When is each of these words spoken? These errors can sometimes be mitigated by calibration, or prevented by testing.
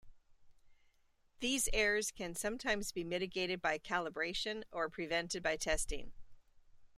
These 1.41 1.69
errors 1.73 2.09
can 2.09 2.33
sometimes 2.33 2.91
be 2.91 3.03
mitigated 3.03 3.61
by 3.61 3.77
calibration, 3.77 4.63
or 4.71 4.89
prevented 4.89 5.43
by 5.43 5.57
testing. 5.57 6.11